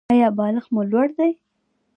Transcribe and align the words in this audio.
ایا 0.13 0.29
بالښت 0.37 0.69
مو 0.73 0.81
لوړ 0.91 1.07
دی؟ 1.17 1.31